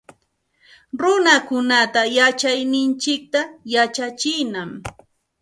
Runakunata 0.99 2.01
yachayninchikta 2.17 3.41
yachachinam 3.73 4.69